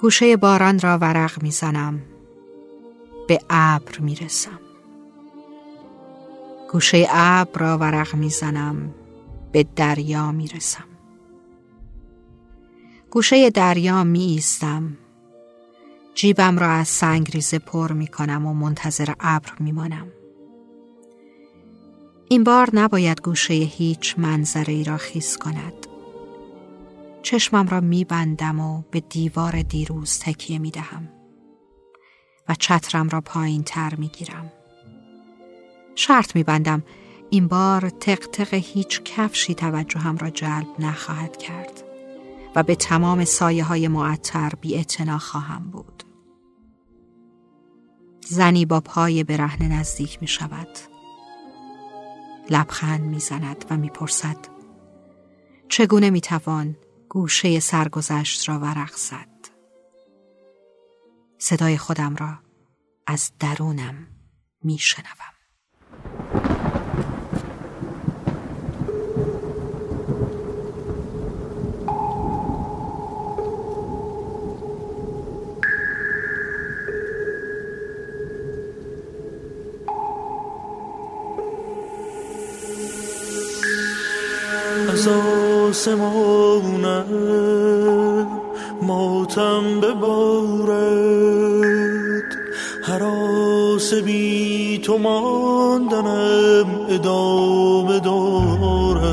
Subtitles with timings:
[0.00, 2.02] گوشه باران را ورق می‌زنم.
[3.28, 4.60] به ابر می‌رسم.
[6.72, 8.94] گوشه ابر را ورق می‌زنم.
[9.52, 10.84] به دریا می‌رسم.
[13.10, 14.96] گوشه دریا می ایستم
[16.14, 20.06] جیبم را از سنگریزه پر می کنم و منتظر ابر می مانم.
[22.28, 25.83] این بار نباید گوشه هیچ منظره ای را خیز کند.
[27.24, 31.08] چشمم را می بندم و به دیوار دیروز تکیه می دهم
[32.48, 34.52] و چترم را پایین تر می گیرم.
[35.94, 36.82] شرط می بندم
[37.30, 41.84] این بار تق هیچ کفشی توجهم را جلب نخواهد کرد
[42.54, 44.84] و به تمام سایه های معطر بی
[45.18, 46.02] خواهم بود.
[48.20, 50.68] زنی با پای برهنه نزدیک می شود.
[52.50, 54.36] لبخند می زند و می پرسد
[55.68, 56.76] چگونه می توان
[57.14, 59.28] گوشه سرگذشت را ورق زد؟
[61.38, 62.38] صدای خودم را
[63.06, 64.06] از درونم
[64.62, 65.34] می شنوم.
[85.74, 87.04] آسمانم
[88.82, 90.78] ماتم ببارد
[92.82, 99.04] حراس بی تو ماندنم ادامه دارد.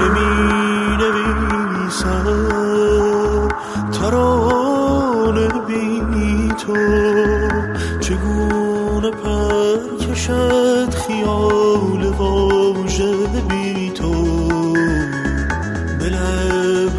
[0.00, 2.28] نمی نویسم
[3.92, 6.76] ترانه بی تو.
[8.00, 13.14] چگونه پر کشد خیال واژه
[13.48, 13.55] بی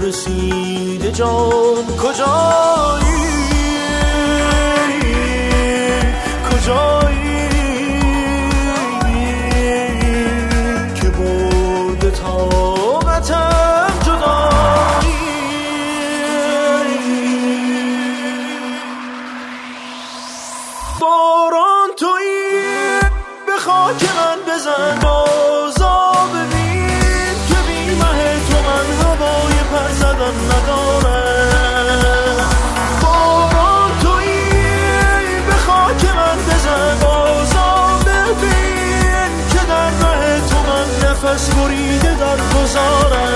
[0.08, 3.18] رسیده جان کجایی؟
[6.50, 7.50] کجایی؟
[10.96, 15.18] که بود طاقتم جدایی؟
[21.00, 23.00] باران تویی
[23.48, 25.57] به خاک من بزن بازا
[41.38, 43.27] نفس بریده در گذارم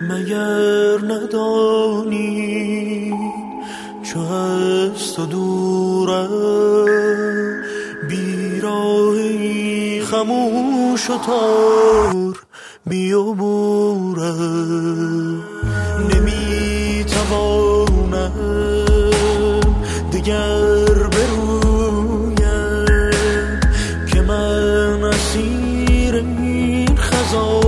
[0.00, 2.28] مگر ندانی
[4.02, 6.28] چو از تو دورم
[8.08, 12.36] بیراهی خموش و تار
[16.14, 18.32] نمی توانم
[20.12, 22.36] دگر برویم
[24.12, 27.67] که من اسیر این خزان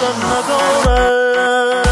[0.00, 1.89] پر زدن